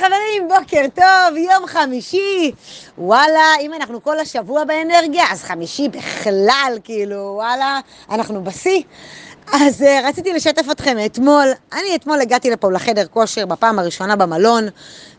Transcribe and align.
חברים, 0.00 0.48
בוקר 0.48 0.82
טוב, 0.94 1.36
יום 1.36 1.66
חמישי. 1.66 2.52
וואלה, 2.98 3.54
אם 3.60 3.74
אנחנו 3.74 4.02
כל 4.02 4.18
השבוע 4.20 4.64
באנרגיה, 4.64 5.24
אז 5.30 5.42
חמישי 5.42 5.88
בכלל, 5.88 6.78
כאילו, 6.84 7.32
וואלה, 7.34 7.80
אנחנו 8.10 8.44
בשיא. 8.44 8.82
אז 9.52 9.82
uh, 9.82 10.08
רציתי 10.08 10.32
לשתף 10.32 10.70
אתכם 10.70 10.96
אתמול, 11.06 11.48
אני 11.72 11.96
אתמול 11.96 12.20
הגעתי 12.20 12.50
לפה 12.50 12.72
לחדר 12.72 13.06
כושר 13.06 13.46
בפעם 13.46 13.78
הראשונה 13.78 14.16
במלון, 14.16 14.68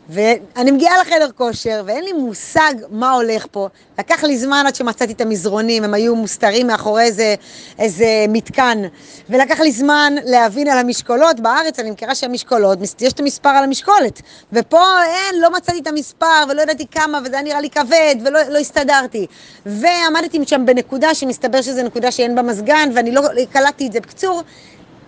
ואני 0.09 0.71
מגיעה 0.71 1.01
לחדר 1.01 1.29
כושר, 1.35 1.83
ואין 1.85 2.03
לי 2.03 2.13
מושג 2.13 2.73
מה 2.89 3.11
הולך 3.11 3.45
פה. 3.51 3.67
לקח 3.99 4.23
לי 4.23 4.37
זמן 4.37 4.63
עד 4.67 4.75
שמצאתי 4.75 5.13
את 5.13 5.21
המזרונים, 5.21 5.83
הם 5.83 5.93
היו 5.93 6.15
מוסתרים 6.15 6.67
מאחורי 6.67 7.03
איזה, 7.03 7.35
איזה 7.79 8.25
מתקן. 8.29 8.81
ולקח 9.29 9.59
לי 9.59 9.71
זמן 9.71 10.13
להבין 10.25 10.67
על 10.67 10.77
המשקולות. 10.77 11.39
בארץ 11.39 11.79
אני 11.79 11.91
מכירה 11.91 12.15
שהמשקולות, 12.15 12.79
יש 13.01 13.13
את 13.13 13.19
המספר 13.19 13.49
על 13.49 13.63
המשקולת. 13.63 14.21
ופה 14.53 14.83
אין, 15.05 15.41
לא 15.41 15.51
מצאתי 15.51 15.79
את 15.79 15.87
המספר, 15.87 16.43
ולא 16.49 16.61
ידעתי 16.61 16.87
כמה, 16.87 17.19
וזה 17.25 17.35
היה 17.35 17.43
נראה 17.43 17.61
לי 17.61 17.69
כבד, 17.69 18.15
ולא 18.25 18.39
לא 18.49 18.57
הסתדרתי. 18.57 19.27
ועמדתי 19.65 20.39
שם 20.45 20.65
בנקודה 20.65 21.13
שמסתבר 21.15 21.61
שזו 21.61 21.83
נקודה 21.83 22.11
שאין 22.11 22.35
בה 22.35 22.41
מזגן, 22.41 22.89
ואני 22.95 23.11
לא 23.11 23.21
קלטתי 23.51 23.87
את 23.87 23.91
זה. 23.91 23.99
בקיצור, 23.99 24.43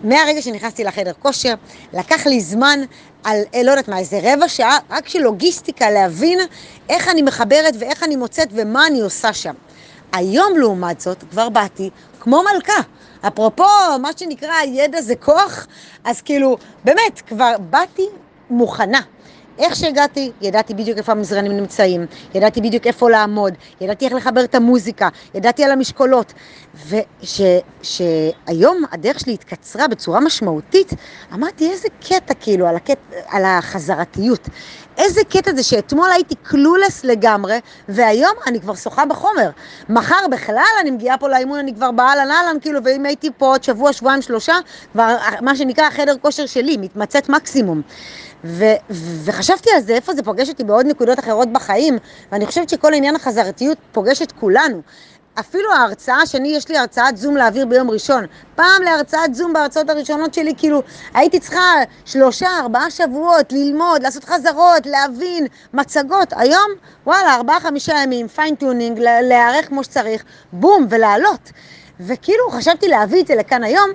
מהרגע 0.04 0.42
שנכנסתי 0.42 0.84
לחדר 0.84 1.12
כושר, 1.18 1.54
לקח 1.92 2.26
לי 2.26 2.40
זמן 2.40 2.80
על, 3.24 3.36
אה, 3.54 3.62
לא 3.62 3.70
יודעת 3.70 3.88
מה, 3.88 3.98
איזה 3.98 4.20
רבע 4.22 4.48
שעה, 4.48 4.78
רק 4.90 5.08
של 5.08 5.18
לוגיסטיקה, 5.18 5.90
להבין 5.90 6.38
איך 6.88 7.08
אני 7.08 7.22
מחברת 7.22 7.74
ואיך 7.78 8.02
אני 8.02 8.16
מוצאת 8.16 8.48
ומה 8.52 8.86
אני 8.86 9.00
עושה 9.00 9.32
שם. 9.32 9.54
היום, 10.12 10.58
לעומת 10.58 11.00
זאת, 11.00 11.24
כבר 11.30 11.48
באתי 11.48 11.90
כמו 12.20 12.42
מלכה. 12.42 12.82
אפרופו, 13.26 13.64
מה 14.02 14.10
שנקרא, 14.16 14.54
ידע 14.66 15.00
זה 15.00 15.16
כוח, 15.16 15.66
אז 16.04 16.22
כאילו, 16.22 16.56
באמת, 16.84 17.22
כבר 17.26 17.54
באתי 17.70 18.06
מוכנה. 18.50 19.00
איך 19.58 19.76
שהגעתי, 19.76 20.32
ידעתי 20.40 20.74
בדיוק 20.74 20.98
איפה 20.98 21.12
המזרנים 21.12 21.52
נמצאים, 21.52 22.06
ידעתי 22.34 22.60
בדיוק 22.60 22.86
איפה 22.86 23.10
לעמוד, 23.10 23.54
ידעתי 23.80 24.04
איך 24.04 24.14
לחבר 24.14 24.44
את 24.44 24.54
המוזיקה, 24.54 25.08
ידעתי 25.34 25.64
על 25.64 25.70
המשקולות. 25.70 26.32
ושהיום 26.88 28.84
הדרך 28.92 29.20
שלי 29.20 29.34
התקצרה 29.34 29.88
בצורה 29.88 30.20
משמעותית, 30.20 30.92
אמרתי 31.34 31.70
איזה 31.70 31.88
קטע 32.08 32.34
כאילו 32.34 32.66
על, 32.66 32.76
הקט... 32.76 32.98
על 33.28 33.44
החזרתיות. 33.44 34.48
איזה 34.98 35.20
קטע 35.28 35.54
זה 35.54 35.62
שאתמול 35.62 36.10
הייתי 36.12 36.34
קלולס 36.34 37.04
לגמרי, 37.04 37.58
והיום 37.88 38.32
אני 38.46 38.60
כבר 38.60 38.74
שוחה 38.74 39.06
בחומר. 39.06 39.50
מחר 39.88 40.28
בכלל 40.30 40.64
אני 40.80 40.90
מגיעה 40.90 41.18
פה 41.18 41.28
לאימון, 41.28 41.58
אני 41.58 41.74
כבר 41.74 41.90
באהלן 41.90 42.30
אהלן, 42.30 42.56
כאילו, 42.60 42.80
ואם 42.84 43.06
הייתי 43.06 43.30
פה 43.38 43.46
עוד 43.46 43.64
שבוע, 43.64 43.92
שבועיים, 43.92 44.22
שלושה, 44.22 44.54
כבר 44.92 45.16
מה 45.40 45.56
שנקרא 45.56 45.84
החדר 45.84 46.14
כושר 46.20 46.46
שלי, 46.46 46.76
מתמצאת 46.76 47.28
מקסימום. 47.28 47.82
ו- 48.44 48.92
וחשבתי 49.24 49.70
על 49.70 49.82
זה, 49.82 49.94
איפה 49.94 50.14
זה 50.14 50.22
פוגש 50.22 50.48
אותי 50.48 50.64
בעוד 50.64 50.86
נקודות 50.86 51.18
אחרות 51.18 51.52
בחיים, 51.52 51.98
ואני 52.32 52.46
חושבת 52.46 52.68
שכל 52.68 52.94
עניין 52.94 53.16
החזרתיות 53.16 53.78
פוגש 53.92 54.22
את 54.22 54.32
כולנו. 54.32 54.82
אפילו 55.40 55.72
ההרצאה 55.72 56.26
שאני, 56.26 56.48
יש 56.48 56.68
לי 56.68 56.78
הרצאת 56.78 57.16
זום 57.16 57.36
להעביר 57.36 57.66
ביום 57.66 57.90
ראשון. 57.90 58.24
פעם 58.54 58.82
להרצאת 58.82 59.34
זום 59.34 59.52
בהרצאות 59.52 59.90
הראשונות 59.90 60.34
שלי, 60.34 60.54
כאילו, 60.56 60.82
הייתי 61.14 61.40
צריכה 61.40 61.72
שלושה, 62.04 62.48
ארבעה 62.60 62.90
שבועות 62.90 63.52
ללמוד, 63.52 64.02
לעשות 64.02 64.24
חזרות, 64.24 64.86
להבין, 64.86 65.46
מצגות. 65.74 66.32
היום, 66.36 66.70
וואלה, 67.06 67.34
ארבעה, 67.34 67.60
חמישה 67.60 67.94
ימים, 68.02 68.28
fine 68.28 68.53
tuning, 68.53 68.98
להיערך 68.98 69.68
כמו 69.68 69.84
שצריך, 69.84 70.24
בום, 70.52 70.86
ולעלות. 70.90 71.50
וכאילו, 72.00 72.50
חשבתי 72.50 72.88
להביא 72.88 73.22
את 73.22 73.26
זה 73.26 73.34
לכאן 73.34 73.64
היום, 73.64 73.90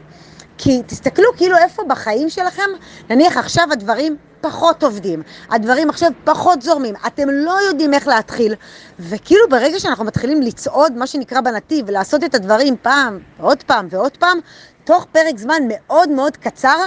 כי 0.57 0.81
תסתכלו 0.85 1.29
כאילו 1.37 1.57
איפה 1.57 1.83
בחיים 1.87 2.29
שלכם, 2.29 2.69
נניח 3.09 3.37
עכשיו 3.37 3.67
הדברים 3.71 4.17
פחות 4.41 4.83
עובדים, 4.83 5.21
הדברים 5.49 5.89
עכשיו 5.89 6.11
פחות 6.23 6.61
זורמים, 6.61 6.95
אתם 7.07 7.29
לא 7.29 7.57
יודעים 7.67 7.93
איך 7.93 8.07
להתחיל, 8.07 8.55
וכאילו 8.99 9.49
ברגע 9.49 9.79
שאנחנו 9.79 10.05
מתחילים 10.05 10.41
לצעוד, 10.41 10.93
מה 10.93 11.07
שנקרא 11.07 11.41
בנתיב, 11.41 11.85
ולעשות 11.89 12.23
את 12.23 12.35
הדברים 12.35 12.75
פעם, 12.81 13.19
עוד 13.41 13.63
פעם 13.63 13.87
ועוד 13.89 14.17
פעם, 14.17 14.39
תוך 14.83 15.05
פרק 15.11 15.37
זמן 15.37 15.63
מאוד 15.67 16.09
מאוד 16.09 16.37
קצר, 16.37 16.77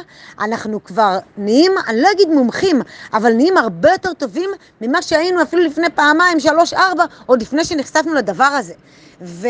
אנחנו 0.40 0.84
כבר 0.84 1.18
נהיים, 1.36 1.72
אני 1.88 2.02
לא 2.02 2.08
אגיד 2.12 2.28
מומחים, 2.28 2.82
אבל 3.12 3.32
נהיים 3.32 3.56
הרבה 3.56 3.90
יותר 3.92 4.12
טובים 4.12 4.50
ממה 4.80 5.02
שהיינו 5.02 5.42
אפילו 5.42 5.62
לפני 5.62 5.90
פעמיים, 5.94 6.40
שלוש, 6.40 6.74
ארבע, 6.74 7.04
עוד 7.26 7.42
לפני 7.42 7.64
שנחשפנו 7.64 8.14
לדבר 8.14 8.44
הזה. 8.44 8.74
ו... 9.22 9.48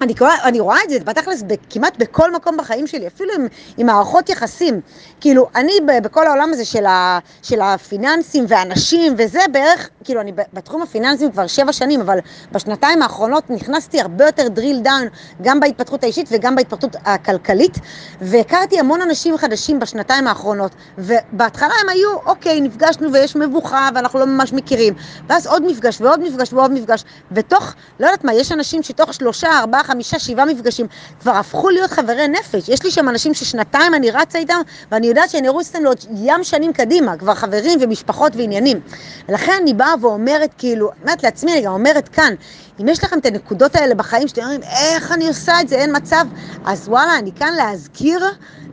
אני, 0.00 0.14
אני 0.44 0.60
רואה 0.60 0.78
את 0.84 0.90
זה 0.90 0.98
בתכלס 1.04 1.42
כמעט 1.70 1.96
בכל 1.98 2.32
מקום 2.32 2.56
בחיים 2.56 2.86
שלי, 2.86 3.06
אפילו 3.06 3.32
עם, 3.34 3.46
עם 3.76 3.86
מערכות 3.86 4.28
יחסים. 4.28 4.80
כאילו, 5.20 5.48
אני 5.54 5.72
בכל 6.02 6.26
העולם 6.26 6.50
הזה 6.52 6.64
של, 6.64 6.86
ה, 6.86 7.18
של 7.42 7.60
הפיננסים 7.60 8.44
והאנשים 8.48 9.14
וזה 9.18 9.40
בערך, 9.52 9.88
כאילו, 10.04 10.20
אני 10.20 10.32
בתחום 10.52 10.82
הפיננסים 10.82 11.32
כבר 11.32 11.46
שבע 11.46 11.72
שנים, 11.72 12.00
אבל 12.00 12.18
בשנתיים 12.52 13.02
האחרונות 13.02 13.50
נכנסתי 13.50 14.00
הרבה 14.00 14.26
יותר 14.26 14.46
drill 14.56 14.86
down, 14.86 15.16
גם 15.42 15.60
בהתפתחות 15.60 16.02
האישית 16.04 16.28
וגם 16.32 16.54
בהתפתחות 16.54 16.96
הכלכלית, 17.04 17.78
והכרתי 18.20 18.80
המון 18.80 19.02
אנשים 19.02 19.36
חדשים 19.38 19.80
בשנתיים 19.80 20.26
האחרונות, 20.26 20.72
ובהתחלה 20.98 21.74
הם 21.82 21.88
היו, 21.88 22.10
אוקיי, 22.26 22.60
נפגשנו 22.60 23.12
ויש 23.12 23.36
מבוכה 23.36 23.88
ואנחנו 23.94 24.18
לא 24.18 24.24
ממש 24.26 24.52
מכירים, 24.52 24.94
ואז 25.28 25.46
עוד 25.46 25.62
מפגש 25.66 26.00
ועוד 26.00 26.20
מפגש 26.20 26.52
ועוד 26.52 26.72
מפגש, 26.72 27.04
ותוך, 27.32 27.74
לא 28.00 28.06
יודעת 28.06 28.24
מה, 28.24 28.34
יש 28.34 28.52
אנשים 28.52 28.82
שתוך 28.82 29.14
שלושה, 29.14 29.58
ארבעה, 29.58 29.82
חמישה, 29.86 30.18
שבעה 30.18 30.44
מפגשים, 30.44 30.86
כבר 31.20 31.32
הפכו 31.32 31.70
להיות 31.70 31.90
חברי 31.90 32.28
נפש. 32.28 32.68
יש 32.68 32.84
לי 32.84 32.90
שם 32.90 33.08
אנשים 33.08 33.34
ששנתיים 33.34 33.94
אני 33.94 34.10
רצה 34.10 34.38
איתם, 34.38 34.60
ואני 34.92 35.06
יודעת 35.06 35.30
שאני 35.30 35.48
ארוץ 35.48 35.66
איתם 35.66 35.84
לעוד 35.84 35.98
ים 36.16 36.44
שנים 36.44 36.72
קדימה, 36.72 37.16
כבר 37.16 37.34
חברים 37.34 37.78
ומשפחות 37.82 38.36
ועניינים. 38.36 38.80
ולכן 39.28 39.52
אני 39.62 39.74
באה 39.74 39.94
ואומרת, 40.00 40.50
כאילו, 40.58 40.90
אומרת 41.02 41.22
לעצמי, 41.22 41.52
אני 41.52 41.60
גם 41.60 41.72
אומרת 41.72 42.08
כאן, 42.08 42.34
אם 42.80 42.88
יש 42.88 43.04
לכם 43.04 43.18
את 43.18 43.26
הנקודות 43.26 43.76
האלה 43.76 43.94
בחיים 43.94 44.28
שאתם 44.28 44.42
אומרים, 44.42 44.62
איך 44.62 45.12
אני 45.12 45.28
עושה 45.28 45.60
את 45.60 45.68
זה, 45.68 45.76
אין 45.76 45.96
מצב, 45.96 46.26
אז 46.64 46.88
וואלה, 46.88 47.18
אני 47.18 47.32
כאן 47.32 47.54
להזכיר 47.56 48.20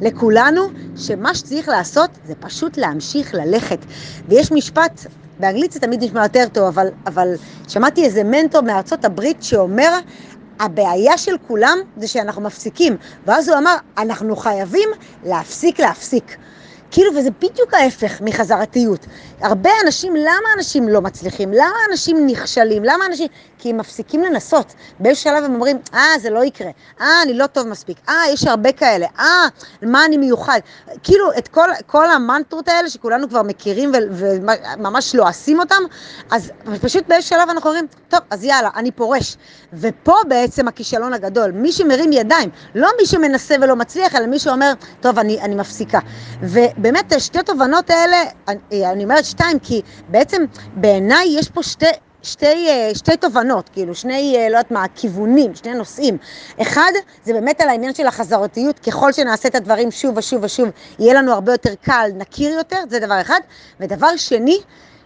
לכולנו 0.01 0.61
שמה 0.95 1.35
שצריך 1.35 1.67
לעשות 1.69 2.09
זה 2.25 2.33
פשוט 2.35 2.77
להמשיך 2.77 3.33
ללכת. 3.33 3.79
ויש 4.27 4.51
משפט, 4.51 5.05
באנגלית 5.39 5.71
זה 5.71 5.79
תמיד 5.79 6.03
נשמע 6.03 6.23
יותר 6.23 6.45
טוב, 6.53 6.65
אבל, 6.65 6.87
אבל 7.07 7.33
שמעתי 7.67 8.05
איזה 8.05 8.23
מנטור 8.23 8.61
מארצות 8.61 9.05
הברית 9.05 9.43
שאומר, 9.43 9.99
הבעיה 10.59 11.17
של 11.17 11.31
כולם 11.41 11.77
זה 11.95 12.07
שאנחנו 12.07 12.41
מפסיקים. 12.41 12.97
ואז 13.25 13.49
הוא 13.49 13.57
אמר, 13.57 13.75
אנחנו 13.97 14.35
חייבים 14.35 14.89
להפסיק 15.23 15.79
להפסיק. 15.79 16.37
כאילו, 16.93 17.11
וזה 17.15 17.29
בדיוק 17.31 17.73
ההפך 17.73 18.21
מחזרתיות. 18.21 19.05
הרבה 19.41 19.69
אנשים, 19.85 20.15
למה 20.15 20.49
אנשים 20.57 20.89
לא 20.89 21.01
מצליחים? 21.01 21.51
למה 21.53 21.77
אנשים 21.91 22.27
נכשלים? 22.27 22.83
למה 22.83 23.05
אנשים... 23.05 23.27
כי 23.63 23.69
הם 23.69 23.77
מפסיקים 23.77 24.23
לנסות. 24.23 24.73
באיזשהו 24.99 25.23
שלב 25.23 25.43
הם 25.43 25.53
אומרים, 25.53 25.77
אה, 25.93 26.19
זה 26.21 26.29
לא 26.29 26.43
יקרה. 26.43 26.69
אה, 27.01 27.21
אני 27.23 27.33
לא 27.33 27.47
טוב 27.47 27.67
מספיק. 27.67 27.97
אה, 28.09 28.21
יש 28.33 28.47
הרבה 28.47 28.71
כאלה. 28.71 29.07
אה, 29.19 29.45
מה 29.81 30.05
אני 30.05 30.17
מיוחד? 30.17 30.59
כאילו, 31.03 31.31
את 31.37 31.47
כל, 31.47 31.69
כל 31.85 32.09
המנטרות 32.09 32.67
האלה 32.67 32.89
שכולנו 32.89 33.29
כבר 33.29 33.43
מכירים 33.43 33.91
וממש 34.11 35.15
לועסים 35.15 35.59
אותם, 35.59 35.83
אז 36.31 36.51
פשוט 36.81 37.07
באיזשהו 37.07 37.37
שלב 37.37 37.49
אנחנו 37.49 37.69
אומרים, 37.69 37.87
טוב, 38.09 38.19
אז 38.29 38.43
יאללה, 38.43 38.69
אני 38.75 38.91
פורש. 38.91 39.37
ופה 39.73 40.15
בעצם 40.27 40.67
הכישלון 40.67 41.13
הגדול. 41.13 41.51
מי 41.51 41.71
שמרים 41.71 42.11
ידיים, 42.11 42.49
לא 42.75 42.89
מי 42.99 43.05
שמנסה 43.05 43.55
ולא 43.61 43.75
מצליח, 43.75 44.15
אלא 44.15 44.25
מי 44.25 44.39
שאומר, 44.39 44.73
טוב, 45.01 45.19
אני, 45.19 45.41
אני 45.41 45.55
מפסיקה. 45.55 45.99
ובאמת, 46.83 47.13
שתי 47.19 47.39
תובנות 47.45 47.89
האלה, 47.89 48.17
אני, 48.47 48.85
אני 48.91 49.03
אומרת 49.03 49.25
שתיים, 49.25 49.59
כי 49.59 49.81
בעצם 50.07 50.45
בעיניי 50.75 51.25
יש 51.39 51.49
פה 51.49 51.63
שתי... 51.63 51.85
שתי, 52.23 52.69
אה, 52.69 52.91
שתי 52.95 53.17
תובנות, 53.17 53.69
כאילו, 53.69 53.95
שני, 53.95 54.35
אה, 54.37 54.49
לא 54.49 54.57
יודעת 54.57 54.71
מה, 54.71 54.85
כיוונים, 54.95 55.55
שני 55.55 55.73
נושאים. 55.73 56.17
אחד, 56.61 56.91
זה 57.23 57.33
באמת 57.33 57.61
על 57.61 57.69
העניין 57.69 57.93
של 57.93 58.07
החזרתיות, 58.07 58.79
ככל 58.79 59.11
שנעשה 59.11 59.49
את 59.49 59.55
הדברים 59.55 59.91
שוב 59.91 60.17
ושוב 60.17 60.43
ושוב, 60.43 60.69
יהיה 60.99 61.13
לנו 61.13 61.31
הרבה 61.31 61.51
יותר 61.51 61.73
קל, 61.81 62.09
נכיר 62.17 62.53
יותר, 62.53 62.77
זה 62.89 62.99
דבר 62.99 63.21
אחד. 63.21 63.39
ודבר 63.79 64.17
שני, 64.17 64.57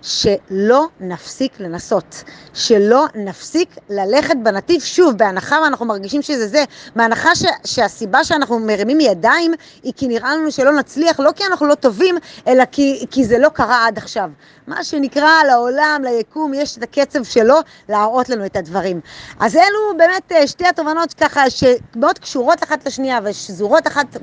שלא 0.02 0.88
נפסיק 1.00 1.60
לנסות, 1.60 2.24
שלא 2.54 3.06
נפסיק 3.16 3.76
ללכת 3.90 4.36
בנתיב, 4.44 4.82
שוב, 4.82 5.18
בהנחה 5.18 5.60
ואנחנו 5.64 5.86
מרגישים 5.86 6.22
שזה 6.22 6.48
זה, 6.48 6.64
בהנחה 6.96 7.36
ש, 7.36 7.44
שהסיבה 7.66 8.24
שאנחנו 8.24 8.60
מרימים 8.60 9.00
ידיים 9.00 9.54
היא 9.84 9.94
כי 9.96 10.08
נראה 10.08 10.36
לנו 10.36 10.52
שלא 10.52 10.72
נצליח, 10.72 11.20
לא 11.20 11.32
כי 11.36 11.44
אנחנו 11.46 11.66
לא 11.66 11.76
טובים, 11.76 12.16
אלא 12.48 12.64
כי, 12.72 13.06
כי 13.12 13.26
זה 13.26 13.38
לא 13.38 13.50
קרה 13.50 13.88
עד 13.88 13.98
עכשיו. 13.98 14.30
מה 14.68 14.84
שנקרא 14.84 15.44
לעולם, 15.48 16.02
ליקום, 16.06 16.54
יש 16.54 16.78
את 16.78 16.84
הקצב 16.84 17.24
שלו 17.24 17.56
להראות 17.90 18.30
לנו 18.30 18.46
את 18.46 18.56
הדברים. 18.56 19.00
אז 19.40 19.56
אלו 19.56 19.98
באמת 19.98 20.32
אה, 20.32 20.48
שתי 20.48 20.68
התובנות 20.68 21.14
ככה 21.14 21.44
שמאוד 21.50 22.20
קשורות 22.20 22.64
אחת 22.64 22.88
לשנייה 22.88 23.20
ושזורות 23.24 23.88
אחת 23.88 24.18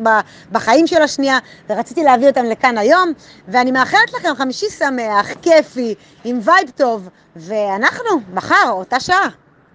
בחיים 0.53 0.87
של 0.87 1.03
השנייה, 1.03 1.39
ורציתי 1.69 2.03
להביא 2.05 2.29
אותן 2.29 2.47
לכאן 2.47 2.79
היום, 2.79 3.13
ואני 3.49 3.71
מאחלת 3.71 4.13
לכם 4.19 4.35
חמישי 4.37 4.67
שמח, 4.71 5.33
כיפי, 5.65 5.95
עם 6.25 6.39
וייב 6.43 6.71
טוב, 6.77 7.09
ואנחנו 7.37 8.21
מחר, 8.35 8.71
אותה 8.71 9.01
שעה. 9.01 9.29